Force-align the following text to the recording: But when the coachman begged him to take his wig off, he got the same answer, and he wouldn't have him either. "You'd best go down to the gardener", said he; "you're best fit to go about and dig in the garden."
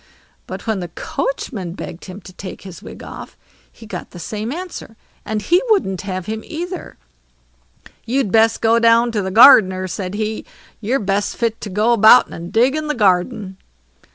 But 0.47 0.65
when 0.65 0.79
the 0.79 0.87
coachman 0.87 1.73
begged 1.73 2.05
him 2.05 2.21
to 2.21 2.33
take 2.33 2.63
his 2.63 2.81
wig 2.81 3.03
off, 3.03 3.37
he 3.71 3.85
got 3.85 4.09
the 4.09 4.17
same 4.17 4.51
answer, 4.51 4.97
and 5.25 5.43
he 5.43 5.61
wouldn't 5.69 6.01
have 6.01 6.25
him 6.25 6.41
either. 6.43 6.97
"You'd 8.07 8.31
best 8.31 8.61
go 8.61 8.79
down 8.79 9.11
to 9.11 9.21
the 9.21 9.29
gardener", 9.29 9.87
said 9.87 10.15
he; 10.15 10.43
"you're 10.79 10.97
best 10.99 11.37
fit 11.37 11.61
to 11.61 11.69
go 11.69 11.93
about 11.93 12.27
and 12.29 12.51
dig 12.51 12.75
in 12.75 12.87
the 12.87 12.95
garden." 12.95 13.57